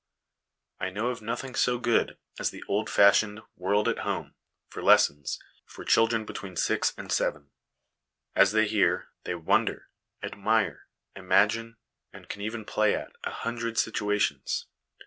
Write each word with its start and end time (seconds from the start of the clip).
I 0.79 0.89
know 0.89 1.09
of 1.09 1.21
nothing 1.21 1.53
so 1.53 1.77
good 1.77 2.17
as 2.39 2.49
the 2.49 2.63
old 2.67 2.89
fashioned 2.89 3.41
World 3.55 3.87
at 3.87 3.99
Home 3.99 4.33
(ion 4.75 4.83
lessons) 4.83 5.37
for 5.67 5.85
children 5.85 6.25
between 6.25 6.55
six 6.55 6.91
and 6.97 7.11
seven. 7.11 7.51
As 8.35 8.51
they 8.51 8.67
hear, 8.67 9.09
they 9.25 9.35
wonder, 9.35 9.91
admire, 10.23 10.87
imagine, 11.15 11.77
and 12.11 12.27
can 12.27 12.41
even 12.41 12.65
'play 12.65 12.95
at' 12.95 13.15
a 13.25 13.29
hundred 13.29 13.77
situations. 13.77 14.65